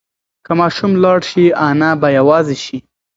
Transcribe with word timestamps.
که 0.45 0.51
ماشوم 0.59 0.91
لاړ 1.03 1.19
شي 1.29 1.45
انا 1.67 1.91
به 2.01 2.07
یوازې 2.19 2.55
شي. 2.65 2.77